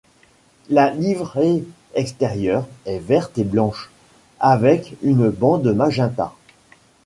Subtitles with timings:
[0.71, 1.63] La livrée
[1.93, 3.91] extérieure est verte et blanche,
[4.39, 6.33] avec une bande magenta.